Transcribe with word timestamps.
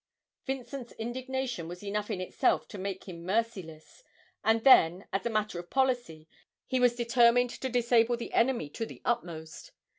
Vincent's 0.47 0.93
indignation 0.93 1.67
was 1.67 1.83
enough 1.83 2.09
in 2.09 2.19
itself 2.19 2.67
to 2.67 2.79
make 2.79 3.03
him 3.07 3.23
merciless, 3.23 4.03
and 4.43 4.63
then, 4.63 5.05
as 5.13 5.27
a 5.27 5.29
matter 5.29 5.59
of 5.59 5.69
policy, 5.69 6.27
he 6.65 6.79
was 6.79 6.95
determined 6.95 7.51
to 7.51 7.69
disable 7.69 8.17
the 8.17 8.33
enemy 8.33 8.67
to 8.67 8.87
the 8.87 9.03
utmost. 9.05 9.73